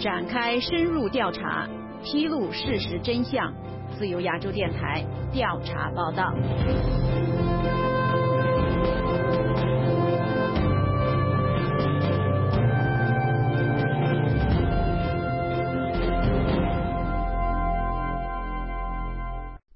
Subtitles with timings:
[0.00, 1.68] 展开深入调查，
[2.04, 3.52] 披露事实真相。
[3.98, 6.32] 自由亚洲电台调查报道。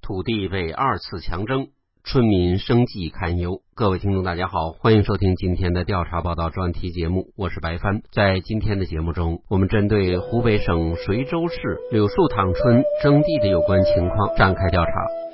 [0.01, 1.67] 土地被二次强征。
[2.05, 3.61] 村民生计堪忧。
[3.77, 8.03] 各位听众，大家好，欢迎收听今天的调查报道专题节目，我是白帆。
[8.11, 11.57] 在今天的节目中，我们针对湖北省随州市
[11.93, 15.32] 柳树塘村征地的有关情况展开调查。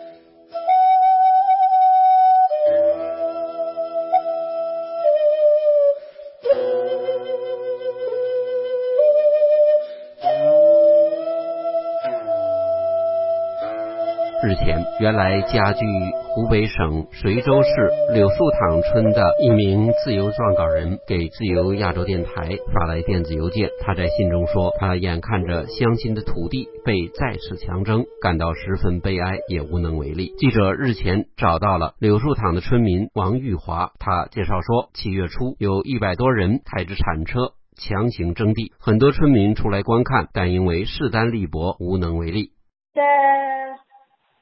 [14.40, 15.84] 日前，原来家居
[16.28, 17.68] 湖北省随州市
[18.14, 23.68] 柳树塘村的一名自由撰稿人给自由亚洲电台发来电子邮件。
[23.80, 30.32] 他在信中说，他眼看着乡亲的土地被再次强征，感到十分悲哀，也无能为力。
[30.38, 42.52] 记者日前找到了柳树塘的村民王玉华，他介绍说，七月初有一百多人开着铲车强行征地，很多村民出来观看，但因为势单力薄，无能为力。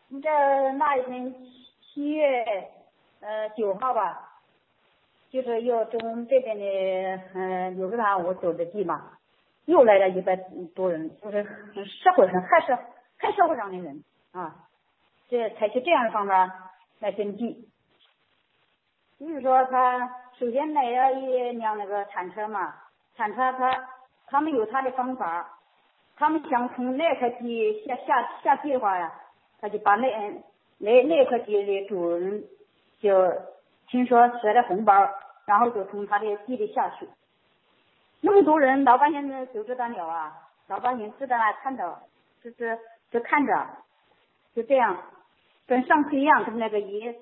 [0.08, 1.34] 这那一天
[1.82, 2.44] 七月
[3.20, 4.38] 呃九号吧，
[5.30, 9.18] 就是要征这边的嗯柳树塘我走的地嘛，
[9.64, 10.36] 又来了一百
[10.74, 12.78] 多人，就是很社会上还是
[13.18, 14.54] 还社会上的人啊，
[15.28, 17.68] 这采取这样的方法来征地，
[19.18, 22.74] 就是说他首先来了一辆那个铲车嘛，
[23.16, 23.88] 铲车他
[24.28, 25.58] 他们有他的方法，
[26.16, 29.12] 他们想从那块地下下下地的话呀。
[29.60, 30.06] 他就把那
[30.78, 32.44] 那那块地的主人
[33.00, 33.12] 就
[33.88, 34.92] 听说赊了红包，
[35.46, 37.08] 然后就从他的地里下去。
[38.20, 40.32] 那么多人，老百姓就知道了啊，
[40.68, 42.02] 老百姓知道啊，看到
[42.42, 42.78] 就是
[43.10, 43.66] 就看着，
[44.54, 45.02] 就这样
[45.66, 47.14] 跟上次一样，跟那个爷。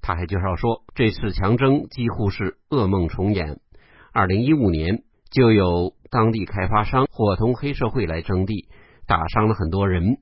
[0.00, 3.58] 他还介绍说，这次强征几乎是噩梦重演。
[4.12, 8.68] 二零一五年就有当地开发商伙同黑社会来征地，
[9.08, 10.18] 打伤了很多人。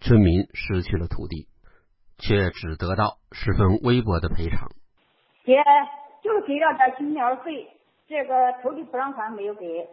[0.00, 1.48] 村民失去了土地，
[2.18, 4.68] 却只得到十分微薄的赔偿。
[5.44, 5.54] 给
[6.22, 7.68] 就给了点青苗费，
[8.06, 9.88] 这个土地补偿款没有给。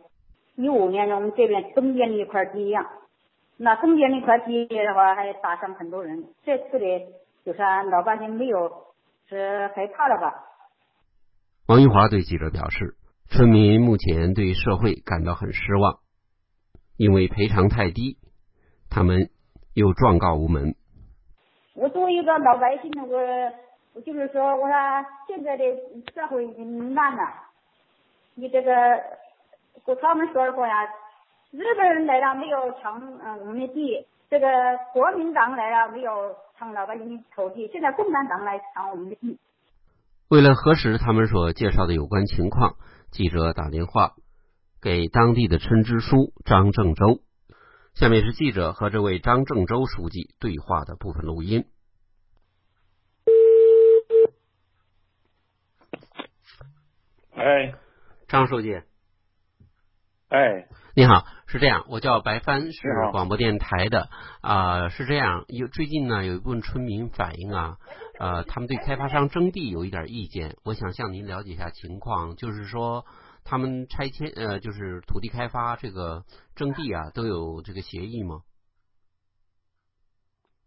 [0.56, 2.86] 一五年我们这边东边的一块地一样，
[3.58, 6.26] 那东边那块地的话还打伤很多人。
[6.44, 6.86] 这次的
[7.44, 7.60] 就是
[7.92, 8.72] 老百姓没有
[9.28, 10.34] 是害怕了吧？
[11.68, 12.96] 王玉华对记者表示，
[13.28, 16.00] 村民目前对社会感到很失望，
[16.96, 18.18] 因为赔偿太低，
[18.90, 19.30] 他们。
[19.76, 20.74] 又状告无门。
[21.76, 23.20] 我作为一个老百姓，我
[23.94, 24.74] 我就是说，我说
[25.28, 25.64] 现在的
[26.14, 27.22] 社会已经难了。
[28.36, 28.72] 你这个，
[30.02, 30.86] 他们说过呀，
[31.52, 34.48] 日本人来了没有抢嗯我们的地，这个
[34.94, 39.38] 国民党来了没有抢老百姓的土地，现在共产党来抢我们的地。
[40.30, 42.76] 为了核实他们所介绍的有关情况，
[43.12, 44.14] 记者打电话
[44.82, 47.20] 给当地的村支书张正洲。
[47.96, 51.64] 下面是记者和这位张郑州书记对话的部分录音。
[57.34, 57.74] 哎，
[58.28, 58.82] 张书记。
[60.28, 62.82] 哎，你好，是这样，我叫白帆，是
[63.14, 64.10] 广播电台的
[64.42, 67.78] 啊，是这样，有最近呢，有一部分村民反映啊，
[68.20, 73.06] 呃，他们对开发商征地有一点意见，我想向您了解一下情况，就是说。
[73.46, 76.26] 他们拆迁呃，就是土地开发这个
[76.56, 78.42] 征地啊，都有这个协议吗？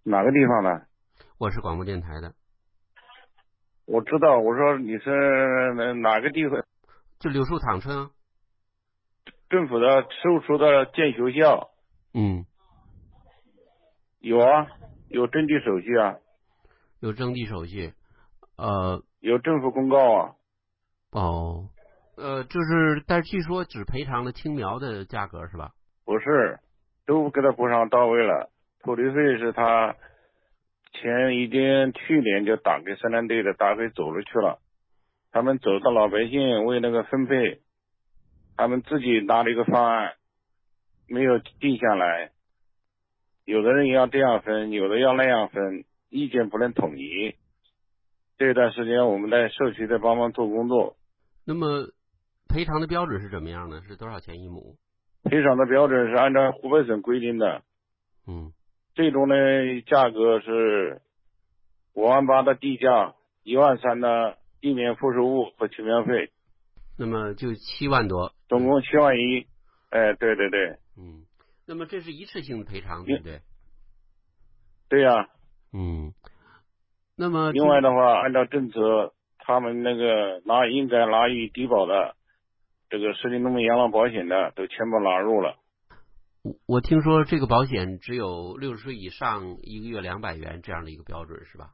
[0.05, 0.87] 哪个地方的？
[1.39, 2.35] 我是广播电台的。
[3.85, 6.65] 我知道，我说你是哪哪个地方？
[7.19, 8.11] 就柳树塘村。
[9.51, 11.71] 政府的事务处的建学校。
[12.15, 12.47] 嗯。
[14.21, 14.69] 有啊，
[15.09, 16.17] 有征地手续啊。
[17.01, 17.93] 有征地手续，
[18.57, 19.03] 呃。
[19.19, 20.37] 有政府公告啊。
[21.11, 21.71] 哦。
[22.21, 25.71] 呃，就是，但是据说只赔偿了青苗的价格是吧？
[26.05, 26.59] 不是，
[27.07, 28.51] 都给他补偿到位了。
[28.83, 29.95] 土地费是他
[30.93, 34.59] 钱已经去年就打给生产队的，打给走了去了。
[35.31, 37.61] 他们走到老百姓为那个分配，
[38.57, 40.15] 他们自己拿了一个方案，
[41.07, 42.33] 没有定下来。
[43.45, 47.37] 有的人要这样分，有的要那样分，意见不能统一。
[48.39, 50.97] 这段时间我们在社区在帮忙做工作。
[51.47, 51.93] 那么。
[52.49, 53.83] 赔偿的标准是怎么样的？
[53.83, 54.77] 是多少钱一亩？
[55.25, 57.63] 赔偿的标准是按照湖北省规定的。
[58.27, 58.53] 嗯，
[58.95, 59.37] 最终的
[59.83, 61.03] 价格是
[61.95, 66.31] 五万八的地价，一万三的地面附属物和青苗费。
[66.99, 68.33] 那么就七万多。
[68.49, 69.47] 总共七万一。
[69.91, 71.25] 哎，对对对，嗯，
[71.67, 73.41] 那么这是一次性的赔偿，对不对？
[74.91, 75.31] 对呀、
[75.73, 76.13] 嗯，
[77.17, 82.17] 那么另外的话，按照政策，他们那个拿应该拿予低保的，
[82.91, 85.57] 这个市林农民养老保险的，都全部纳入了。
[86.43, 91.71] 我我听说这个保险只有六十岁以上一个月两百元这样的一个标准是吧？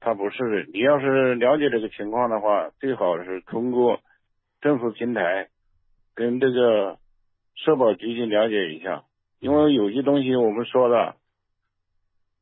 [0.00, 4.00] 他不是，你要是了解这个情况的话，最好是通过
[4.60, 5.48] 政府平台
[6.14, 6.98] 跟这个
[7.54, 9.04] 社保局去了解一下，
[9.38, 11.16] 因为有些东西我们说的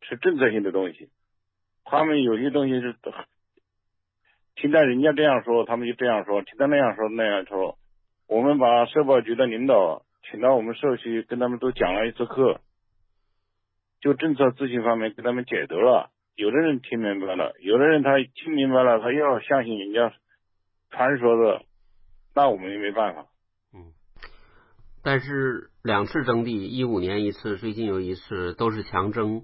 [0.00, 1.11] 是政策性的东西，
[1.85, 2.94] 他们有些东西是
[4.56, 7.79] 听到人家这样说，他们就这样说；听到那样说那样说。
[8.26, 12.61] 我们把社保局的领导请到我们社区，跟他们都讲了一次课，
[14.00, 16.11] 就政策咨询方面跟他们解读了。
[16.37, 20.14] 有的人听明白了，有的人他听明白了，他又要相信人家
[20.91, 21.62] 传说的，
[22.35, 23.26] 那我们也没办法。
[23.75, 23.93] 嗯，
[25.03, 29.43] 但是两次征地，一五年一次，最近有一次，都是强征，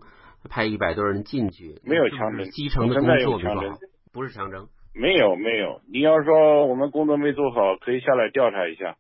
[0.49, 3.79] 派一百多人进去，没有强征基层的工作没做强好，
[4.13, 4.69] 不是强征。
[4.99, 8.97] 没有没有，你要说我们工作没做好，可以下来调查一下。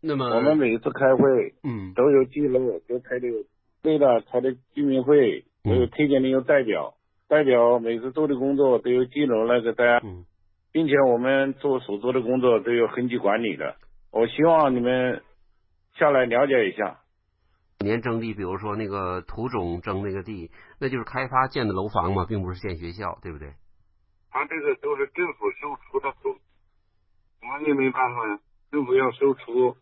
[0.00, 3.28] 那么我们每一次开会嗯都有记录，都开的
[3.82, 6.94] 对的，开的居民会，都有嗯推荐的有代表，
[7.28, 10.24] 代表每次做的工作都有记录那个大家，嗯
[10.72, 13.76] 并且我们做所做的工作都有痕迹管理的。
[14.12, 15.22] 我希望你们
[15.98, 17.00] 下来了解一下。
[17.80, 20.50] 年征地，比如说那个土种征那个地，
[20.80, 23.50] 那就是开发建的楼房嘛，并不是建学校，对不对？
[24.36, 26.36] 他这个都是政府收除的土，
[27.40, 28.38] 我们也没办法呀，
[28.70, 29.78] 政府要收除。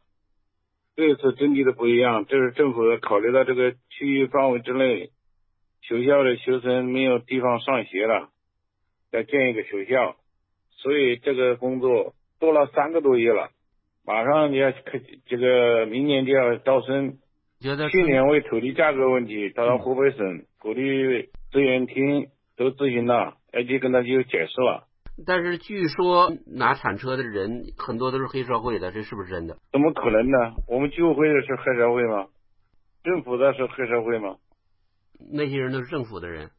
[0.95, 5.11] 这次征地的不一样，这是政府考虑到这个区域范围之内，
[5.81, 8.29] 学校的学生没有地方上学了，
[9.11, 10.15] 要建一个学校，
[10.71, 13.51] 所以这个工作做了三个多月了，
[14.07, 17.19] 马上就要开，这个明年就要招生。
[17.59, 20.81] 觉得去年为土地价格问题，到了湖北省土地
[21.51, 24.89] 资源厅都咨询了，而且跟他就解释了。
[25.27, 29.59] 但是据说拿铲车的人很多都是黑社会的，这是不是真的？
[29.71, 30.55] 怎么可能呢？
[30.67, 32.27] 我们居委会的是黑社会吗？
[33.05, 34.37] 政府的是黑社会吗？
[35.33, 36.51] 那些人都是政府的人。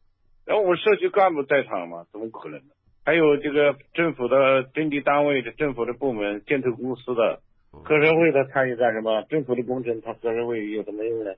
[0.46, 2.06] 然后我们社区干部在场吗？
[2.10, 2.72] 怎么可能呢？
[3.04, 7.40] 还有这个政府的征地单位的政府的部门、建设公司的
[7.70, 9.22] 黑社会，他参与干什么？
[9.28, 11.32] 政府的工程，他黑社会有什么用呢？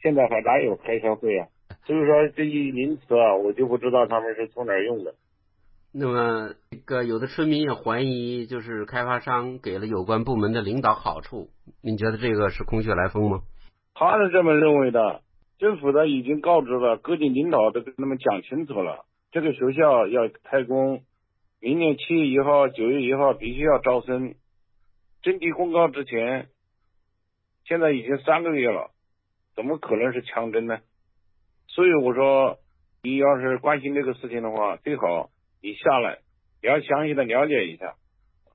[0.00, 1.48] 现在还哪有黑社会啊？
[1.86, 5.14] 所以说这一名词啊，我就不知道他们是从哪儿用的。
[5.92, 11.50] 那么，这个有的村民也怀疑，就是开发商给了有关部门的领导好处，
[11.82, 13.42] 你觉得这个是空穴来风吗？
[13.94, 15.22] 他是这么认为的，
[15.58, 21.04] 政府的已经告知了，各级领导都跟他们讲清楚了，这个学校要开工，
[21.60, 24.34] 明年七月一号、九月一号必须要招生。
[25.22, 26.48] 征地公告之前，
[27.66, 28.90] 现在已经三个月了，
[29.54, 30.80] 怎么可能是强征呢？
[31.66, 32.58] 所以我说，
[33.02, 35.30] 你要是关心这个事情的话，最好
[35.62, 36.18] 你下来，
[36.62, 37.96] 你要详细的了解一下，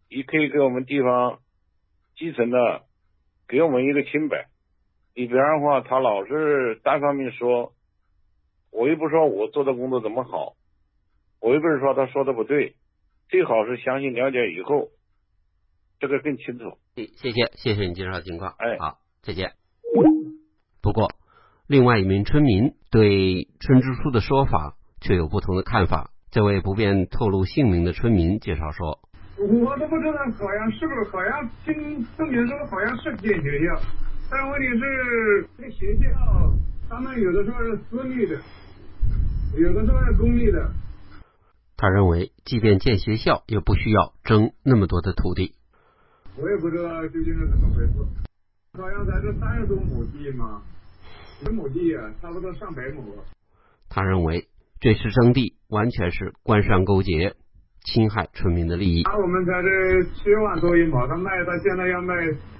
[0.09, 1.39] 你可以给我们地方
[2.15, 2.83] 基层的
[3.47, 4.47] 给我们一个清白。
[5.15, 7.73] 你不然的话，他老是单方面说，
[8.71, 10.55] 我又不说我做的工作怎么好，
[11.41, 12.75] 我又不是说他说的不对，
[13.27, 14.89] 最好是详细了解以后，
[15.99, 16.77] 这个更清楚。
[16.95, 18.55] 谢谢，谢谢你介绍情况。
[18.57, 19.53] 哎好，再见。
[20.81, 21.09] 不过，
[21.67, 26.11] 另外一名村民对村支书的说法却有不同的看法。
[26.31, 28.99] 这位不便透露姓名的村民介绍说，
[29.37, 33.81] 我都不知道好像是不是，好像听村民说好像是建学校，
[34.29, 36.53] 但问题是这个学校
[36.87, 38.39] 他们有的时候是私立的，
[39.57, 40.71] 有的时候是公立的。
[41.77, 45.55] 他认为，即便建学校，也不需要征那么多的土地。
[46.37, 47.93] 我也不知道究竟是怎么回事，
[48.73, 50.61] 好像才是三十多亩地嘛，
[51.39, 53.03] 十亩地啊，差不多上百亩。
[53.89, 54.47] 他认为，
[54.79, 57.35] 这次征地完全是官商勾结，
[57.83, 59.03] 侵害村民的利益。
[59.03, 62.15] 拿我们才这七万多一亩，他卖到现在要卖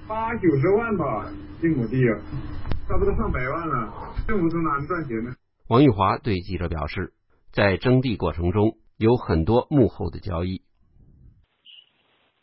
[0.08, 1.30] 八九十万吧
[1.62, 2.18] 一亩地啊，
[2.88, 4.14] 差不多上百万了。
[4.26, 5.30] 政府从哪里赚钱呢？
[5.68, 7.12] 王玉华对记者表示，
[7.52, 10.62] 在征地过程中有很多幕后的交易。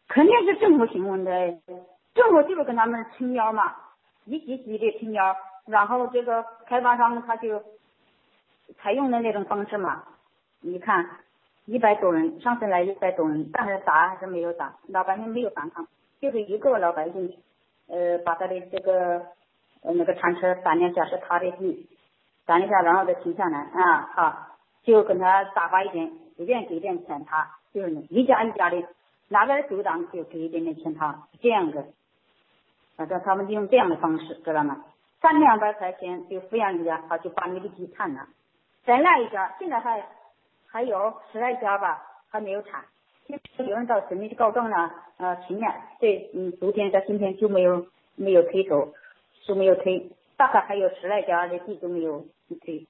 [0.08, 1.32] 肯定是政府行为的，
[2.16, 3.64] 政府就是跟他们撑腰嘛，
[4.26, 5.36] 一级级的撑腰，
[5.68, 7.64] 然后这个开发商他就
[8.78, 10.04] 采用的那种方式嘛。
[10.62, 11.08] 你看，
[11.66, 15.88] 一百多人上次来一百多人，但是打还是没有打，老百姓没有反抗，
[16.20, 17.38] 就是一个老百姓，
[17.88, 19.26] 呃，把他的这个
[19.84, 21.88] 呃那个铲车打两下是他的地，
[22.46, 28.84] 打两下然后再停下来啊，好，就跟他打发一点，随便给点钱他，就是一家一家的。
[29.30, 31.86] 哪个走档就给一点点钱他，这样的。
[32.96, 34.86] 反正他们就用这样的方式，知道吗？
[35.22, 38.28] 三两百块钱就抚养一家，他就把你的地产了。
[38.86, 40.08] 在那一家，现在还
[40.68, 42.86] 还有十来家吧，还没有产。
[43.58, 45.68] 有人到省里去告状了，呃，停了。
[46.00, 48.94] 这嗯，昨天到今天就没有没有推走，
[49.46, 50.12] 就没有推。
[50.38, 52.26] 大概还有十来家的地都没有
[52.62, 52.88] 推。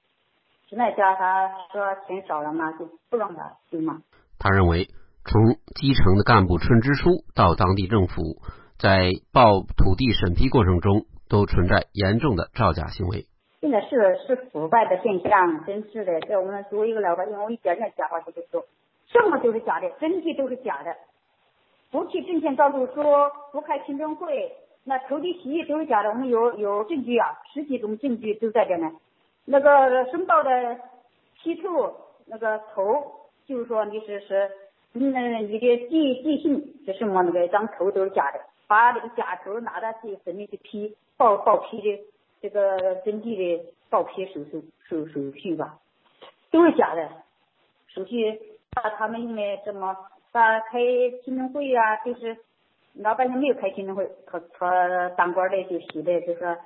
[0.68, 4.02] 十来家他说钱少了嘛，就不让他推嘛。
[4.38, 4.86] 他认为，
[5.24, 8.42] 从基层的干部村支书到当地政府，
[8.78, 13.26] 在报土地审批过程中，都存在严重的造假行为。
[13.60, 16.20] 现在是是腐败的现象，真是的。
[16.20, 18.64] 在我们作为一个老百姓，我一点点假话都不说。
[19.08, 20.94] 什么都是假的，证据都是假的。
[21.90, 24.52] 不去证券照住说不开听证会，
[24.84, 26.10] 那投地协议都是假的。
[26.10, 28.92] 我们有有证据啊，十几种证据都在这呢。
[29.46, 30.78] 那个申报的
[31.42, 31.94] 批处
[32.26, 32.84] 那个头，
[33.46, 34.50] 就是说你是是，
[34.92, 42.04] 嗯，你的地地信是什么那个张头都是假的，把那个假头拿到去省里去批报报批的
[42.40, 45.78] 这个征地的报批手续手手续吧，
[46.50, 47.10] 都是假的
[47.88, 48.40] 手续。
[48.70, 49.96] 把他们用的什么？
[50.30, 50.78] 把开
[51.24, 52.36] 听证会啊，就是
[52.92, 56.56] 老百姓没有开听证会，他他当官的就写的就说，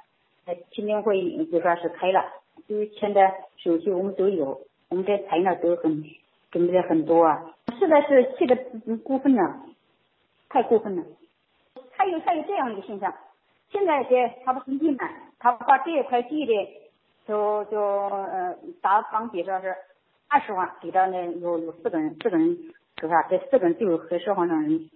[0.73, 2.23] 听证会就说是开了，
[2.69, 3.21] 就签的
[3.57, 6.05] 手续我们都有，我们这材料都很
[6.51, 8.57] 准备的很多啊，实在是气的
[9.05, 9.65] 过分了，
[10.51, 11.05] 太过分了。
[11.93, 13.15] 还有还有这样一个现象，
[13.73, 15.09] 现在这他不生气嘛，
[15.41, 16.53] 他把这一块地的
[17.27, 19.75] 就就呃打方比说是。
[20.35, 22.57] 二十万给到那有有四个人，四个人
[22.99, 23.23] 是吧？
[23.29, 24.89] 这四个人就和社会上人，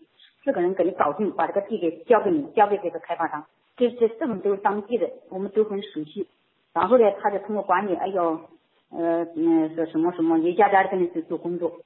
[0.42, 3.44] 四个人给你搞定，把这个地给交给你，交给这个开发商。
[3.76, 6.26] 这这四个人都是当地的，我们都很熟悉。
[6.72, 8.40] 然后呢，他就通过管理，哎呦，
[8.88, 11.80] 呃嗯，说什么什么一家家的跟你去做工作。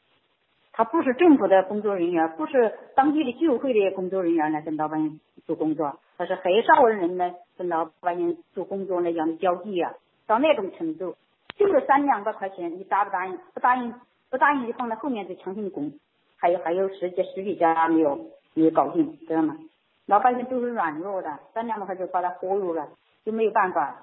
[0.81, 9.93] 他不是政府的工作人员，不是当地的居委会的工作人员来跟老百姓做工作，他是很少人呢跟老百姓做工作那样的交际啊，
[10.27, 11.17] 到那种程度。
[11.59, 13.39] 就是三两百块钱，你答不答应？
[13.53, 13.95] 不答应，
[14.31, 15.93] 不答应就放在后面就强行拱。
[16.39, 18.19] 还有还有十几十几家没有
[18.55, 19.59] 没有搞定，知道吗？
[20.07, 22.89] 老百姓都是软弱的，三两百块就把他忽悠了，
[23.27, 23.97] 就没有办法。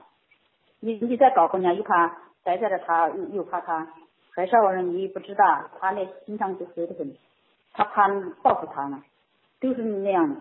[0.79, 3.87] 你你再搞姑娘，又怕得罪了他，又又怕他，
[4.37, 7.15] 还少人你不知道，他那心肠就黑得很，
[7.73, 8.07] 他怕
[8.43, 9.03] 报复他呢，
[9.59, 10.35] 都是那样的。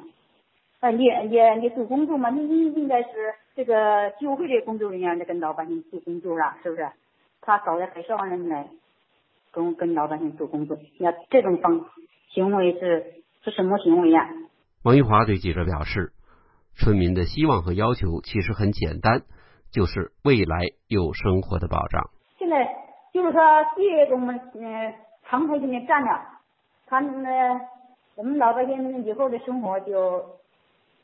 [0.81, 3.09] 哎，你你你做工作嘛，你你应该是
[3.55, 6.87] 这个居委会的工作人员在跟老百姓做工作了，是不是？
[7.41, 8.69] 他找了很少人来
[9.51, 11.87] 跟跟老百姓做工作，那这种方
[12.29, 14.29] 行为是是什么行为呀？
[14.85, 16.13] 王玉华对记者表示，
[16.75, 19.23] 村民的希望和要求其实很简单，
[19.73, 22.11] 就是未来有生活的保障。
[22.39, 22.69] 现在
[23.17, 23.41] 就是说
[23.75, 24.95] 地我们嗯
[25.25, 26.21] 长时间的占了，
[26.87, 27.61] 他们呢，
[28.15, 30.23] 我们老百姓以后的生活就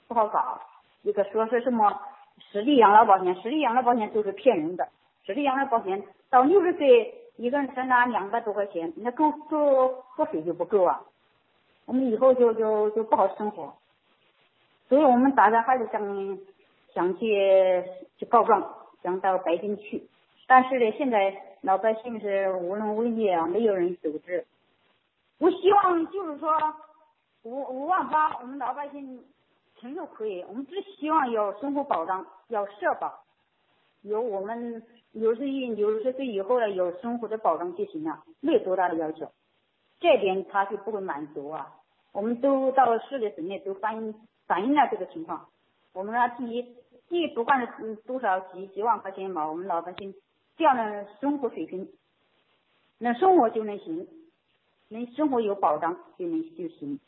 [0.06, 0.60] 不好搞。
[1.04, 2.02] 一个说是什么
[2.50, 4.90] 实力养老保险，实力养老保险都是骗人的，
[5.24, 6.04] 实力养老保险。
[6.28, 11.00] 到六十岁，一个人才拿两百多块钱，那够够喝水就不够啊！
[11.86, 13.72] 我们以后就就就不好生活，
[14.90, 16.38] 所以我们大家还是想
[16.92, 17.82] 想去
[18.18, 18.62] 去告状，
[19.02, 20.06] 想到北京去。
[20.52, 24.44] 但是呢，现在老百姓是无能为力啊，没有人组织。
[25.38, 26.52] 我希望就是说
[27.42, 29.24] 五五万八，我们老百姓
[29.80, 30.42] 承受可以。
[30.42, 33.24] 我们只希望有生活保障，要社保，
[34.02, 34.82] 有我们。
[35.12, 39.30] 六十一六十岁以后呢，有生活的保障就行了，没有多大的要求。
[40.00, 41.70] 这点他就不会满足啊。
[42.12, 44.14] 我们都到市里省里都反映
[44.46, 45.48] 反映了这个情况。
[45.94, 46.62] 我们呢，第一，
[47.08, 50.14] 第一不管是多少几几万块钱嘛，我们老百姓
[50.58, 51.88] 这样的生活水平，
[52.98, 54.06] 能生活就能行，
[54.90, 57.00] 能生活有保障就能就行。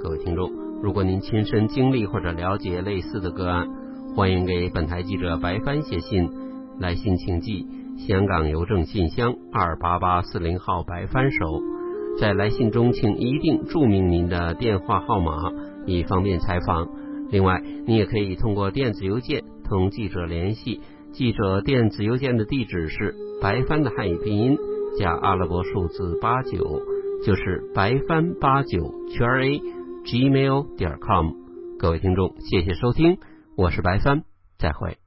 [0.00, 0.50] 各位听众，
[0.80, 3.68] 如果您亲身经历或者了解类似的个案。
[4.14, 6.30] 欢迎给本台记者白帆写信，
[6.78, 7.66] 来信请寄
[8.06, 11.60] 香港邮政信箱二八八四零号白帆收。
[12.20, 15.52] 在来信中，请一定注明您的电话号码，
[15.84, 16.88] 以方便采访。
[17.30, 20.80] 另外，你也可以通过电子邮件同记者联系。
[21.14, 24.58] 记者电子邮件的地址是白帆的汉语拼音
[24.98, 26.82] 加阿拉伯数字八九，
[27.24, 29.60] 就是白帆八九圈 A
[30.04, 31.30] gmail 点 com。
[31.78, 33.18] 各位听众，谢谢收听。
[33.56, 34.24] 我是白帆，
[34.58, 35.03] 再会。